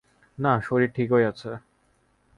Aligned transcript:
না, 0.37 0.53
শরীর 0.61 0.89
ঠিকই 0.95 1.23
আছে। 1.23 1.51